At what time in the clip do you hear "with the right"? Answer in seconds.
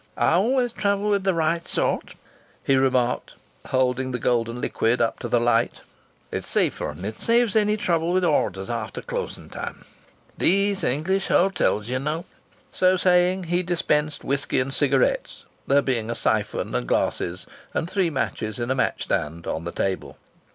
1.11-1.67